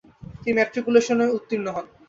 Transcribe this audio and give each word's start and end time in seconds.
তিনি 0.41 0.53
ম্যাট্রিকুলেশনে 0.57 1.25
উত্তীর্ণ 1.37 1.67
হন। 1.75 1.85